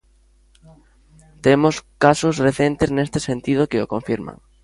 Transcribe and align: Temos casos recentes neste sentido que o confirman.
Temos 1.45 1.75
casos 2.03 2.35
recentes 2.47 2.89
neste 2.95 3.19
sentido 3.27 3.69
que 3.71 3.81
o 3.83 3.89
confirman. 3.93 4.37